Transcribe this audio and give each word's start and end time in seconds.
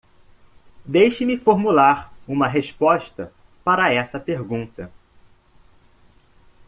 Deixe-me 0.83 1.37
formular 1.37 2.11
uma 2.27 2.47
resposta 2.47 3.31
para 3.63 3.93
essa 3.93 4.19
pergunta. 4.19 4.91